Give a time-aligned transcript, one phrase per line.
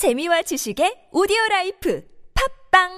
[0.00, 2.00] 재미와 지식의 오디오 라이프
[2.72, 2.88] 팝빵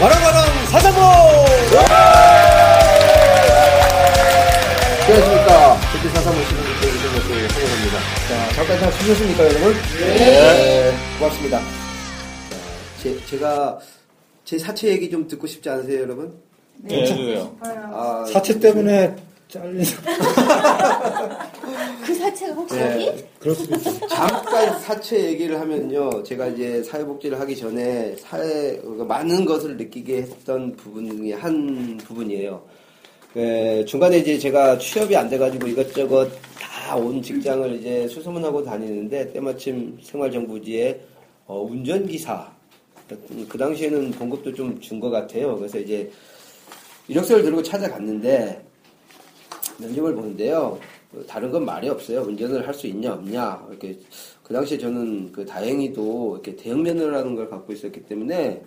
[0.00, 1.00] 와랑와랑 사자보!
[8.68, 9.72] 자, 잠깐 잘 쉬셨습니까, 여러분?
[9.98, 10.92] 네.
[11.18, 11.58] 고맙습니다.
[11.58, 11.64] 자,
[13.02, 13.78] 제, 제가
[14.44, 16.34] 제 사체 얘기 좀 듣고 싶지 않으세요, 여러분?
[16.76, 17.56] 네, 해주세요.
[17.62, 19.16] 아, 사채 때문에
[19.48, 19.82] 잘린
[22.04, 23.16] 그 사체가 혹시 네.
[23.40, 23.54] 있죠.
[24.06, 26.22] 잠깐 사체 얘기를 하면요.
[26.24, 32.62] 제가 이제 사회복지를 하기 전에 사회, 많은 것을 느끼게 했던 부분 중에 한 부분이에요.
[33.32, 39.98] 그 중간에 이제 제가 취업이 안 돼가지고 이것저것 다 온 직장을 이제 수소문하고 다니는데 때마침
[40.02, 40.98] 생활정보지에
[41.46, 42.50] 어, 운전기사.
[43.48, 45.56] 그 당시에는 봉급도 좀 준 것 같아요.
[45.58, 46.10] 그래서 이제
[47.08, 48.64] 이력서를 들고 찾아갔는데
[49.78, 50.78] 면접을 보는데요.
[51.14, 52.22] 어, 다른 건 말이 없어요.
[52.22, 53.66] 운전을 할 수 있냐 없냐.
[53.68, 53.98] 이렇게
[54.42, 58.62] 그 당시에 저는 그 다행히도 이렇게 대형 면허라는 걸 갖고 있었기 때문에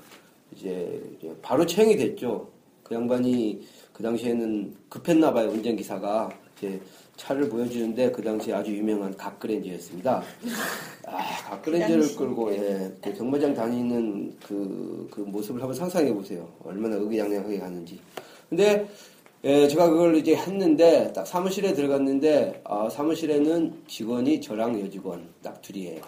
[0.56, 1.02] 이제
[1.42, 2.48] 바로 채용이 됐죠.
[2.92, 3.62] 그 양반이
[3.94, 5.50] 그 당시에는 급했나 봐요.
[5.50, 6.78] 운전 기사가 이제
[7.16, 10.22] 차를 보여주는데 그 당시에 아주 유명한 각그랜저였습니다.
[11.08, 16.46] 아, 각그랜저를 끌고 예, 그 경마장 다니는 그, 그 모습을 한번 상상해 보세요.
[16.66, 17.98] 얼마나 의기양양하게 가는지.
[18.50, 18.86] 근데
[19.46, 26.02] 예, 제가 그걸 이제 했는데 딱 사무실에 들어갔는데 아, 사무실에는 직원이 저랑 여직원 딱 둘이에요.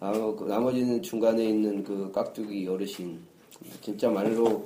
[0.00, 3.18] 아, 그 나머지는 중간에 있는 그 깍두기 어르신
[3.80, 4.64] 진짜 말로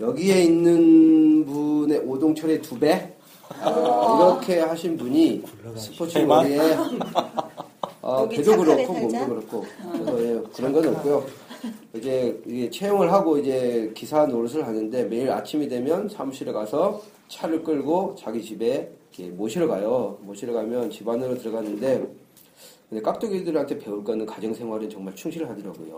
[0.00, 3.14] 여기에 있는 분의 오동철의 두 배.
[3.60, 5.42] 아, 이렇게 하신 분이
[5.76, 6.58] 스포츠 머리에
[8.00, 9.26] 아, 여기 배도 그렇고 몸도.
[9.28, 11.24] 그렇고 그래서 예, 그런 건 없고요.
[11.94, 18.16] 이제 이게 채용을 하고 이제 기사 노릇을 하는데 매일 아침이 되면 사무실에 가서 차를 끌고
[18.18, 20.18] 자기 집에 이렇게 모시러 가요.
[20.22, 22.04] 모시러 가면 집 안으로 들어가는데
[22.92, 25.94] 근데 깍두기들한테 배울 거는 가정생활은 정말 충실하더라고요.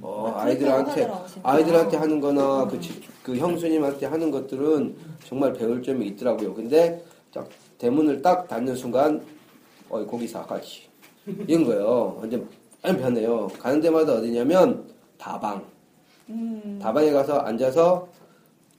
[0.00, 1.06] 어, 아, 아이들한테.
[1.42, 4.96] 아이들한테 하는 거나 그, 집- 그 형수님한테 하는 것들은
[5.26, 6.54] 정말 배울 점이 있더라고요.
[6.54, 7.46] 근데 딱
[7.76, 9.20] 대문을 딱 닫는 순간
[9.90, 10.84] 어이 고기사 같이
[11.46, 12.16] 이런 거예요.
[12.18, 12.48] 완전
[12.82, 13.46] 완전 변해요.
[13.58, 14.82] 가는 데마다 어디냐면
[15.18, 15.62] 다방.
[16.80, 18.08] 다방에 가서 앉아서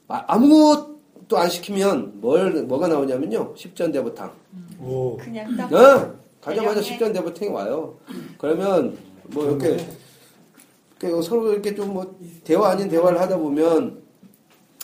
[0.08, 3.54] 아- 아무것도 안 시키면 뭘 뭐가 나오냐면요.
[3.56, 4.32] 십전대보탕.
[4.82, 5.16] 오.
[5.18, 6.25] 그냥 딱 네.
[6.46, 6.82] 가자마자 대령에?
[6.82, 7.98] 십전대보탕이 와요.
[8.38, 9.78] 그러면 뭐 이렇게,
[11.24, 14.02] 서로 이렇게 좀 뭐 대화 아닌 대화를 하다 보면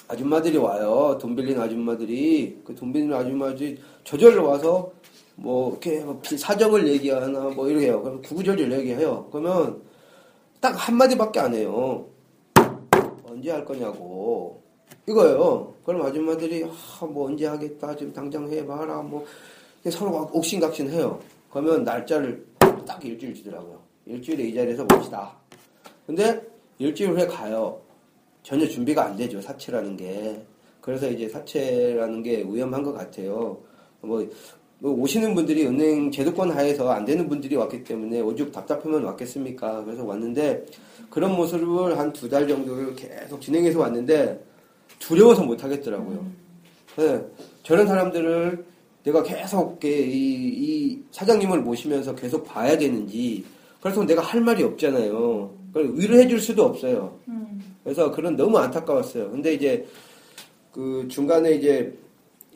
[0.08, 1.18] 아줌마들이 와요.
[1.22, 4.92] 돈 빌린 아줌마들이 그 돈 빌린 아줌마들이 저절로 와서
[5.36, 8.02] 뭐 이렇게 뭐 비- 사정을 얘기하나 뭐 이렇게 해요.
[8.02, 9.28] 그럼 구구절절 얘기해요.
[9.32, 9.82] 그러면
[10.60, 12.06] 딱 한마디밖에 안 해요.
[13.24, 14.62] 언제 할 거냐고.
[15.08, 15.74] 이거예요.
[15.86, 17.96] 그럼 아줌마들이, 아, 뭐 언제 하겠다.
[17.96, 19.02] 지금 당장 해봐라.
[19.02, 19.26] 뭐,
[19.90, 21.20] 서로 막 옥신각신 해요.
[21.52, 22.46] 그러면 날짜를
[22.88, 23.80] 딱 일주일 주더라고요.
[24.06, 25.36] 일주일에 이 자리에서 봅시다.
[26.08, 26.42] 근데
[26.80, 27.80] 일주일 후에 가요.
[28.44, 29.40] 전혀 준비가 안 되죠.
[29.42, 30.42] 사채라는 게.
[30.82, 33.60] 그래서 이제 사채라는 게 위험한 것 같아요.
[34.02, 34.28] 뭐,
[34.80, 39.84] 뭐 오시는 분들이 은행 제도권 하에서 안 되는 분들이 왔기 때문에 오죽 답답하면 왔겠습니까?
[39.84, 40.66] 그래서 왔는데
[41.12, 44.44] 그런 모습을 한 두 달 정도를 계속 진행해서 왔는데
[45.00, 46.26] 두려워서 못 하겠더라고요.
[46.98, 47.24] 네,
[47.64, 48.66] 저런 사람들을
[49.04, 53.44] 내가 계속 이, 이 사장님을 모시면서 계속 봐야 되는지
[53.82, 55.52] 그래서 내가 할 말이 없잖아요.
[55.74, 57.18] 그걸 위로해 줄 수도 없어요.
[57.84, 59.32] 그래서 그런 너무 안타까웠어요.
[59.32, 59.88] 근데 이제
[60.72, 61.98] 그 중간에 이제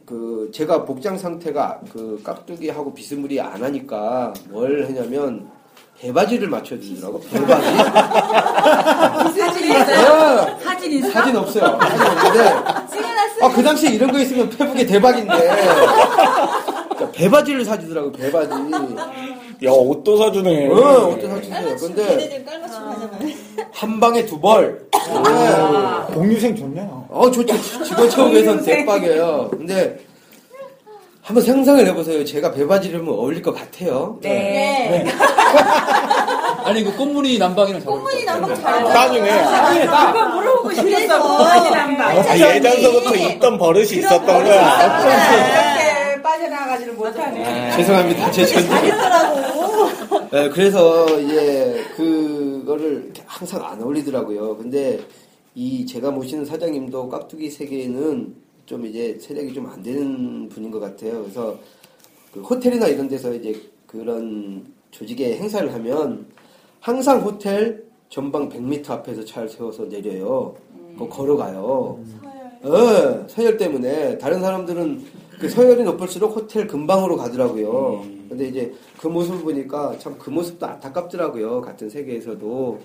[0.06, 5.50] 그 제가 복장 상태가 그 깍두기하고 비스무리 안 하니까 뭘 했냐면
[6.00, 7.19] 배바지를 맞춰주더라고.
[7.31, 7.66] 배바지.
[9.39, 10.45] 사진 있어요?
[10.45, 10.57] 네.
[10.63, 11.09] 사진 있어?
[11.11, 11.79] 사진 없어요.
[11.81, 12.50] 사진 없는데.
[13.41, 15.47] 아, 그 당시에 이런 거 있으면 페북에 대박인데.
[16.97, 18.51] 자, 배바지를 사주더라고, 배바지.
[19.63, 20.68] 야, 옷도 사주네.
[20.69, 21.75] 어, 어떤 사주세요.
[21.77, 22.45] 근데.
[23.71, 24.86] 한 방에 두 벌.
[24.92, 26.13] 네.
[26.13, 27.06] 공유생 좋네요.
[27.09, 27.56] 어, 좋죠.
[27.83, 29.50] 직원 채우기에선 대박이에요.
[29.51, 30.05] 근데
[31.25, 32.24] 한번 상상을 해보세요.
[32.24, 34.19] 제가 배바지를 면 어울릴 것 같아요.
[34.22, 35.04] 네.
[36.63, 38.25] 아니 그 꽃무늬 남방이랑 잘 꽃무늬.
[38.25, 39.31] 남방 잘 딱이네.
[40.13, 41.44] 그거 물어보고 싶었어.
[41.45, 42.10] 사진 한 방.
[42.19, 46.06] 아, 예전서부터 있던 버릇이 있었던 거야.
[46.13, 47.71] 이렇게 빠져나가지를 못하네.
[47.75, 48.31] 죄송합니다.
[48.31, 48.45] 제.
[48.45, 50.30] 잘했더라고.
[50.31, 54.57] 네, 그래서 이제 그거를 항상 안 어울리더라고요.
[54.57, 55.00] 근데
[55.56, 61.21] 이 제가 모시는 사장님도 깍두기 세계에는 좀 이제 세력이 좀 안 되는 분인 것 같아요.
[61.21, 61.57] 그래서
[62.31, 66.25] 그 호텔이나 이런 데서 이제 그런 조직의 행사를 하면
[66.79, 70.56] 항상 호텔 전방 100m 앞에서 차를 세워서 내려요.
[70.94, 72.00] 그거 걸어가요.
[72.63, 75.03] 어, 서열 때문에 다른 사람들은
[75.39, 78.06] 그 서열이 높을수록 호텔 근방으로 가더라고요.
[78.29, 81.61] 근데 이제 그 모습을 보니까 참 그 모습도 안타깝더라고요.
[81.61, 82.79] 같은 세계에서도.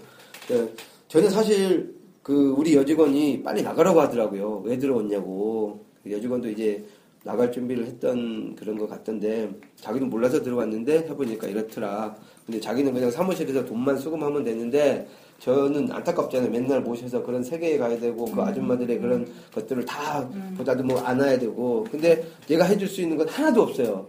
[0.51, 0.69] 예,
[1.09, 4.63] 저는 사실 그 우리 여직원이 빨리 나가라고 하더라고요.
[4.65, 5.85] 왜 들어왔냐고.
[6.03, 6.85] 그 여직원도 이제
[7.23, 12.17] 나갈 준비를 했던 그런 것 같던데 자기는 몰라서 들어왔는데 해보니까 이렇더라.
[12.47, 15.07] 근데 자기는 그냥 사무실에서 돈만 수금하면 되는데
[15.39, 16.51] 저는 안타깝잖아요.
[16.51, 22.25] 맨날 모셔서 그런 세계에 가야 되고 그 아줌마들의 그런 것들을 다 보다듬어 안아야 되고 근데
[22.47, 24.07] 내가 해줄 수 있는 건 하나도 없어요.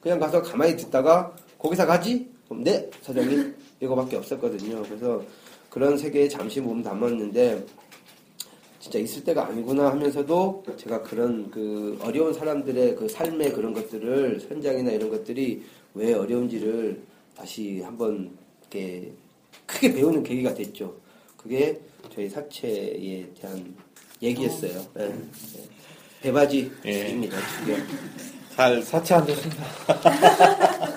[0.00, 2.28] 그냥 가서 가만히 듣다가 거기서 가지?
[2.48, 4.82] 그럼 네 사장님 이거밖에 없었거든요.
[4.82, 5.22] 그래서
[5.72, 7.64] 그런 세계에 잠시 몸 담았는데
[8.78, 14.90] 진짜 있을 때가 아니구나 하면서도 제가 그런 그 어려운 사람들의 그 삶의 그런 것들을 현장이나
[14.90, 15.64] 이런 것들이
[15.94, 17.00] 왜 어려운지를
[17.34, 19.12] 다시 한번 이렇게
[19.64, 20.94] 크게 배우는 계기가 됐죠.
[21.38, 21.80] 그게
[22.14, 23.74] 저희 사채에 대한
[24.20, 24.84] 얘기였어요.
[24.98, 25.04] 예.
[25.04, 25.14] 예.
[26.20, 27.38] 배바지입니다.
[27.64, 27.86] 지금.
[28.54, 29.64] 잘 사채 안 됐습니다.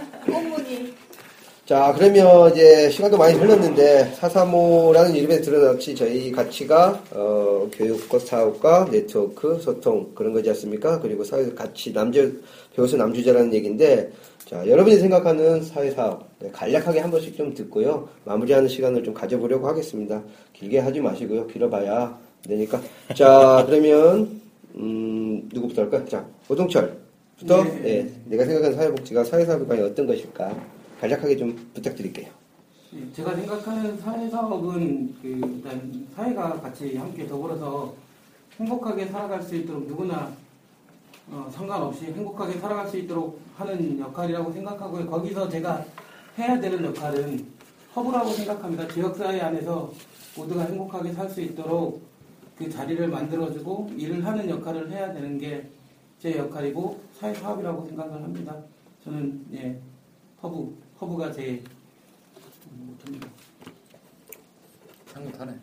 [1.66, 9.60] 자, 그러면 이제 시간도 많이 흘렀는데, 사사모라는 이름에 들어놨지, 저희 가치가, 어, 교육과 사업과 네트워크,
[9.60, 11.00] 소통, 그런 거지 않습니까?
[11.00, 12.40] 그리고 사회 가치, 남주,
[12.76, 14.12] 배우서 남주자라는 얘기인데,
[14.48, 18.10] 자, 여러분이 생각하는 사회사업, 네, 간략하게 한 번씩 좀 듣고요.
[18.26, 20.22] 마무리하는 시간을 좀 가져보려고 하겠습니다.
[20.54, 21.48] 길게 하지 마시고요.
[21.48, 22.18] 길어봐야 안
[22.48, 22.80] 되니까.
[23.16, 24.40] 자, 그러면,
[24.76, 26.06] 음, 누구부터 할까요?
[26.08, 30.76] 자, 오동철부터, 예, 내가 생각하는 사회복지가 사회사업이 과연 어떤 것일까?
[31.00, 32.30] 간략하게 좀 부탁드릴게요.
[32.96, 37.94] 예, 제가 생각하는 사회사업은 그 일단 사회가 같이 함께 더불어서
[38.60, 40.32] 행복하게 살아갈 수 있도록 누구나
[41.30, 45.10] 어, 상관없이 행복하게 살아갈 수 있도록 하는 역할이라고 생각하고요.
[45.10, 45.84] 거기서 제가
[46.38, 47.46] 해야 되는 역할은
[47.96, 48.88] 허브라고 생각합니다.
[48.88, 49.92] 지역사회 안에서
[50.38, 52.02] 모두가 행복하게 살 수 있도록
[52.58, 55.76] 그 자리를 만들어주고 일을 하는 역할을 해야 되는 게
[56.20, 58.56] 제 역할이고 사회사업이라고 생각을 합니다.
[59.04, 59.80] 저는 예,
[60.42, 61.62] 허브, 허브가 제
[62.72, 63.28] 음, 못합니다.
[65.14, 65.54] 상타네.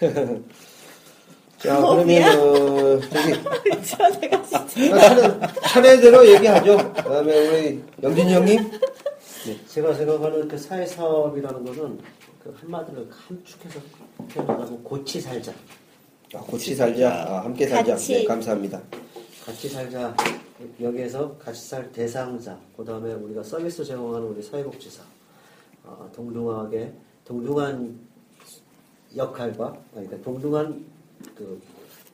[1.58, 3.84] 자, 그러면, 어, 저기.
[3.84, 4.30] 차례,
[5.66, 6.76] 차례 대로 얘기하죠.
[6.94, 8.70] 그 다음에 우리 영진이 형님.
[9.66, 11.98] 제가 생각하는 그 사회사업이라는 것은
[12.44, 13.80] 그 한마디로 함축해서
[14.32, 15.52] 표현하자면 고치 살자.
[16.34, 17.10] 아, 고치 살자.
[17.28, 17.96] 아, 함께 살자.
[17.96, 18.80] 네, 감사합니다.
[19.48, 20.14] 같이 살자.
[20.78, 22.58] 여기에서 같이 살 대상자.
[22.76, 25.02] 그 다음에 우리가 서비스 제공하는 우리 사회복지사.
[25.84, 26.92] 어, 동등하게,
[27.24, 27.98] 동등한
[29.16, 30.84] 역할과, 그러니까 동등한
[31.34, 31.58] 그,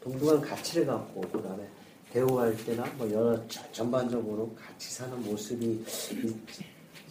[0.01, 1.67] 동등한 가치를 갖고, 그 다음에
[2.13, 5.85] 대우할 때나 뭐 여러 전- 전반적으로 같이 사는 모습이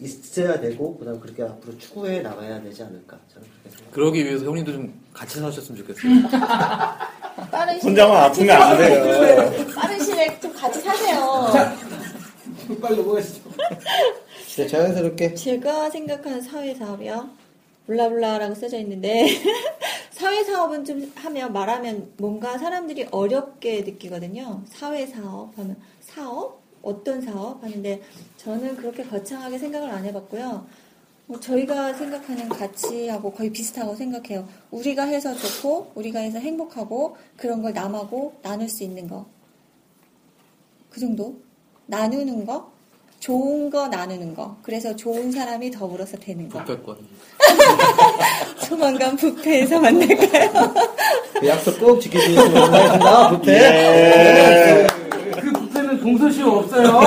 [0.00, 3.20] 있어야 되고, 그 다음에 그렇게 앞으로 추구해 나가야 되지 않을까.
[3.28, 3.90] 저는 그렇게 생각합니다.
[3.94, 6.02] 그러기 위해서 형님도 좀 같이 사셨으면 좋겠어요.
[7.54, 9.66] 빠른 시일 혼자만 아프면 안 돼요.
[9.76, 11.52] 빠른 시일에 좀 같이 사세요.
[12.80, 13.42] 빨리 넘어가시죠.
[14.56, 15.34] 네, 자연스럽게.
[15.34, 17.28] 제가 생각하는 사회 사업이요.
[17.86, 19.26] 블라블라라고 써져 있는데
[20.10, 24.62] 사회 사업은 좀 하면 말하면 뭔가 사람들이 어렵게 느끼거든요.
[24.66, 26.60] 사회 사업 하면 사업?
[26.82, 27.62] 어떤 사업?
[27.62, 28.02] 하는데
[28.36, 30.66] 저는 그렇게 거창하게 생각을 안 해봤고요.
[31.26, 34.46] 뭐 저희가 생각하는 가치하고 거의 비슷하고 생각해요.
[34.70, 39.26] 우리가 해서 좋고 우리가 해서 행복하고 그런 걸 남하고 나눌 수 있는 거.
[40.90, 41.36] 그 정도?
[41.86, 42.72] 나누는 거?
[43.20, 44.58] 좋은 거 나누는 거.
[44.62, 46.62] 그래서 좋은 사람이 더불어서 되는 거.
[46.62, 46.98] 부패권.
[48.68, 50.74] 조만간 부패에서 만날까요?
[51.40, 53.30] 그 약속 꼭 지켜주셨으면 감사하겠습니다.
[53.30, 53.52] 부패.
[53.54, 54.86] 예.
[55.40, 57.00] 그 부패는 동서시효 없어요.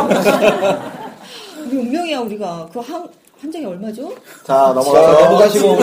[1.68, 2.70] 우리 운명이야 우리가.
[2.74, 3.08] 그 한,
[3.40, 4.14] 한 장이 얼마죠?
[4.44, 5.24] 자, 자, 넘어가서.
[5.24, 5.80] 넘어가시고, 우리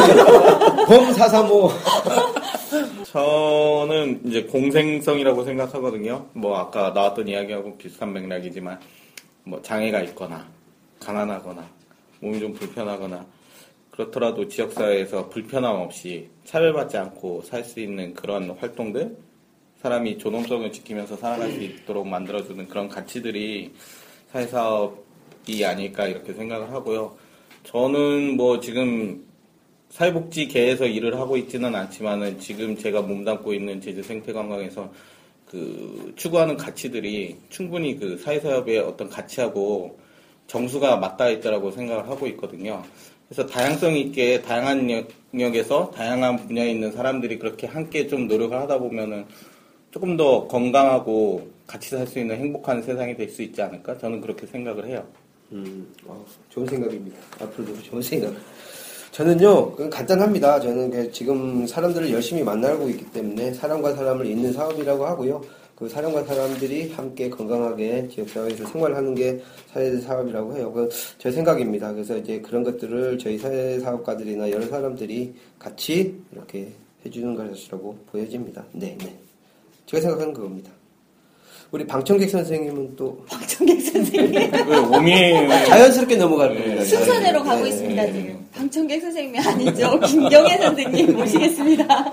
[0.87, 1.71] 봄435.
[3.07, 6.27] 저는 이제 공생성이라고 생각하거든요.
[6.33, 8.81] 뭐 아까 나왔던 이야기하고 비슷한 맥락이지만
[9.45, 10.45] 뭐 장애가 있거나
[10.99, 11.65] 가난하거나
[12.21, 13.25] 몸이 좀 불편하거나
[13.93, 19.17] 그렇더라도 지역사회에서 불편함 없이 차별받지 않고 살 수 있는 그런 활동들
[19.81, 23.73] 사람이 존엄성을 지키면서 살아갈 수 있도록 만들어주는 그런 가치들이
[24.33, 27.15] 사회사업이 아닐까 이렇게 생각을 하고요.
[27.65, 29.25] 저는 뭐 지금
[29.91, 34.93] 사회복지계에서 일을 하고 있지는 않지만은 지금 제가 몸담고 있는 제주 생태관광에서
[35.47, 39.99] 그 추구하는 가치들이 충분히 그 사회사업의 어떤 가치하고
[40.47, 42.83] 정수가 맞닿아 있다라고 생각을 하고 있거든요.
[43.29, 49.25] 그래서 다양성 있게 다양한 영역에서 다양한 분야에 있는 사람들이 그렇게 함께 좀 노력을 하다 보면은
[49.91, 53.97] 조금 더 건강하고 같이 살 수 있는 행복한 세상이 될 수 있지 않을까?
[53.99, 55.07] 저는 그렇게 생각을 해요.
[55.53, 57.17] 음, 어, 좋은 생각입니다.
[57.41, 58.33] 앞으로도 좋은 생각.
[59.13, 60.59] 저는요, 간단합니다.
[60.59, 65.41] 저는 그 지금 사람들을 열심히 만나고 있기 때문에 사람과 사람을 잇는 사업이라고 하고요.
[65.77, 70.73] 그 사람과 사람들이 함께 건강하게 지역사회에서 생활하는 게 사회 사업이라고 해요.
[70.73, 71.93] 그제 생각입니다.
[71.93, 76.73] 그래서 이제 그런 것들을 저희 사회 사업가들이나 여러 사람들이 같이 이렇게
[77.05, 78.65] 해주는 것이라고 보여집니다.
[78.73, 79.17] 네, 네.
[79.87, 80.71] 제가 생각하는 그겁니다.
[81.75, 86.85] 우리 방청객 선생님은 또 박정객 선생님 왜 오미 자연스럽게 넘어갈 겁니다.
[86.85, 88.13] 순서대로 가고 네, 있습니다 네.
[88.13, 88.47] 지금.
[88.55, 89.99] 방청객 선생님이 아니죠.
[90.07, 92.13] 김경애 선생님 모시겠습니다.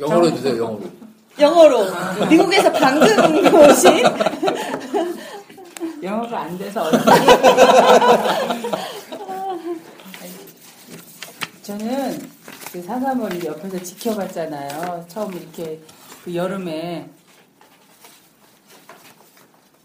[0.00, 0.80] 영어로 해주세요, 영어로.
[1.38, 1.86] 영어로
[2.28, 3.06] 미국에서 방금
[3.54, 4.02] 오신
[6.02, 6.90] 영어가 안 돼서.
[11.62, 12.28] 저는
[12.72, 15.04] 그 사사머리 옆에서 지켜봤잖아요.
[15.06, 15.78] 처음 이렇게
[16.24, 17.08] 그 여름에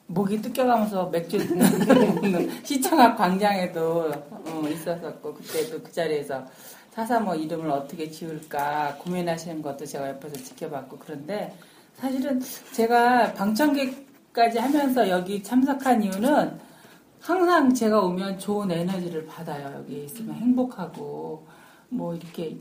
[0.08, 6.46] 목이 뜯겨가면서 맥주 먹는 시청 앞 광장에도 어, 있었었고 그때도 그 자리에서
[6.92, 11.56] 사사모 이름을 어떻게 지을까 고민하시는 것도 제가 옆에서 지켜봤고 그런데
[11.96, 16.58] 사실은 제가 방청객까지 하면서 여기 참석한 이유는
[17.20, 19.74] 항상 제가 오면 좋은 에너지를 받아요.
[19.78, 21.46] 여기 있으면 행복하고
[21.90, 22.58] 뭐 이렇게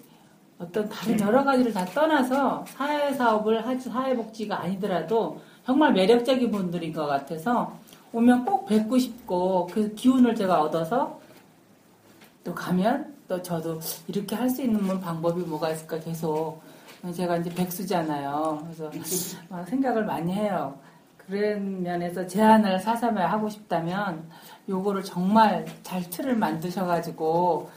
[0.59, 6.93] 어떤 다른 여러 가지를 다 떠나서 사회 사업을 하지 사회 복지가 아니더라도 정말 매력적인 분들인
[6.93, 7.77] 것 같아서
[8.13, 11.21] 오면 꼭 뵙고 싶고 그 기운을 제가 얻어서
[12.45, 16.63] 또 가면 또 저도 이렇게 할 수 있는 뭐 방법이 뭐가 있을까 계속
[17.15, 18.61] 제가 이제 백수잖아요.
[18.63, 18.91] 그래서
[19.49, 20.79] 막 생각을 많이 해요.
[21.19, 24.29] 그런 면에서 제안을 사삼에 하고 싶다면
[24.69, 27.69] 요거를 정말 잘 틀을 만드셔가지고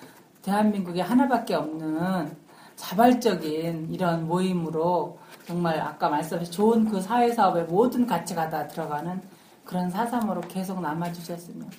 [0.43, 2.37] 대한민국에 하나밖에 없는
[2.75, 9.21] 자발적인 이런 모임으로 정말 아까 말씀하신 좋은 그 사회사업의 모든 가치가 다 들어가는
[9.65, 11.69] 그런 사삼으로 계속 남아주셨으면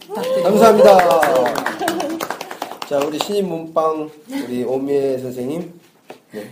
[0.00, 0.50] 부탁드립니다.
[0.50, 0.98] 감사합니다.
[2.88, 5.80] 자, 우리 신인 문빵 우리 오미애 선생님.
[6.32, 6.50] 네.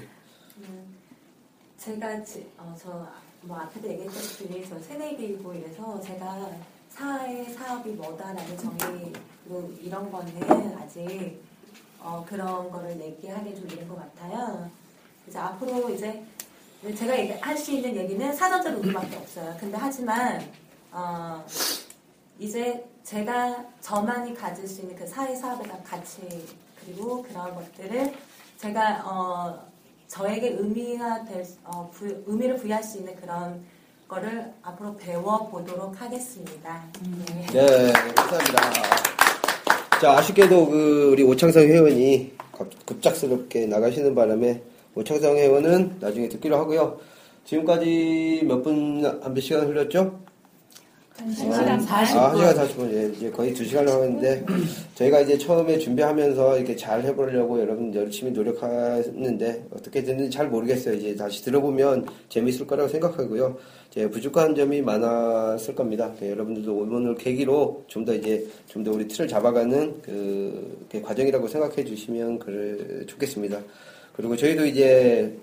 [1.78, 6.48] 제가 지, 어, 저 뭐 앞에도 얘기했다시피 저 새내기이고 이래서 제가
[6.88, 9.12] 사회 사업이 뭐다라는 정의
[9.44, 11.42] 뭐 이런 거는 아직
[12.00, 14.70] 어, 그런 거를 얘기하기 좀 이른 것 같아요.
[15.28, 16.22] 이제 앞으로 이제
[16.96, 19.54] 제가 할 수 있는 얘기는 사전적 의미밖에 없어요.
[19.58, 20.42] 근데 하지만
[20.92, 21.44] 어,
[22.38, 26.20] 이제 제가 저만이 가질 수 있는 그 사회 대한 가치
[26.84, 28.12] 그리고 그런 것들을
[28.58, 29.66] 제가 어,
[30.08, 33.62] 저에게 의미가 될, 수- 어, 부, 의미를 부여할 수 있는 그런
[34.06, 36.84] 거를 앞으로 배워보도록 하겠습니다.
[37.26, 37.46] 네.
[37.46, 38.70] 네, 감사합니다.
[40.00, 44.62] 자, 아쉽게도 그 우리 오창성 회원이 갑- 급작스럽게 나가시는 바람에
[44.94, 46.98] 오창성 회원은 나중에 듣기로 하고요.
[47.44, 50.20] 지금까지 몇 분, 한 몇 시간 흘렸죠?
[51.16, 51.78] 한 시간
[52.18, 52.92] 아, 1시간 40분.
[52.92, 54.44] 예, 이제 거의 2시간을 하고 있는데,
[54.96, 60.94] 저희가 이제 처음에 준비하면서 이렇게 잘 해보려고 여러분 열심히 노력했는데, 어떻게 됐는지 잘 모르겠어요.
[60.94, 63.56] 이제 다시 들어보면 재밌을 거라고 생각하고요.
[63.92, 66.10] 이제 부족한 점이 많았을 겁니다.
[66.22, 71.46] 예, 여러분들도 오늘 계기로 좀 더 이제 좀 더 우리 틀을 잡아가는 그, 그 과정이라고
[71.46, 72.40] 생각해 주시면
[73.06, 73.60] 좋겠습니다.
[74.14, 75.36] 그리고 저희도 이제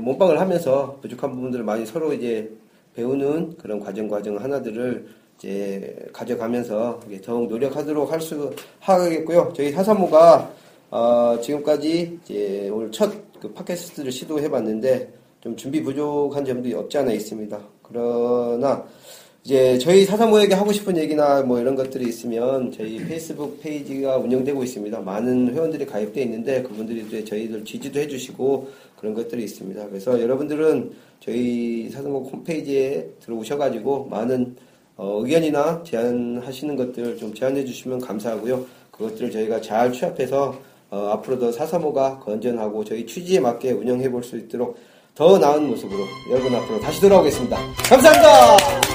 [0.00, 2.50] 몸빵을 하면서 부족한 부분들을 많이 서로 이제
[2.94, 5.06] 배우는 그런 과정 과정 하나들을
[5.38, 9.52] 이제 가져가면서 더욱 노력하도록 할 수 하겠고요.
[9.56, 10.52] 저희 사사모가
[10.90, 17.58] 어, 지금까지 이제 오늘 첫 그 팟캐스트를 시도해봤는데 좀 준비 부족한 점도 없지 않아 있습니다.
[17.82, 18.84] 그러나
[19.44, 25.00] 이제 저희 사사모에게 하고 싶은 얘기나 뭐 이런 것들이 있으면 저희 페이스북 페이지가 운영되고 있습니다.
[25.00, 29.86] 많은 회원들이 가입되어 있는데 그분들이 이제 저희들 지지도 해주시고 그런 것들이 있습니다.
[29.88, 30.90] 그래서 여러분들은
[31.20, 34.56] 저희 사사모 홈페이지에 들어오셔가지고 많은
[34.96, 38.66] 어, 의견이나 제안하시는 것들 좀 제안해 주시면 감사하고요.
[38.90, 40.58] 그것들을 저희가 잘 취합해서
[40.90, 44.76] 어, 앞으로 더 사사모가 건전하고 저희 취지에 맞게 운영해 볼 수 있도록
[45.14, 47.56] 더 나은 모습으로 여러분 앞으로 다시 돌아오겠습니다.
[47.88, 48.87] 감사합니다.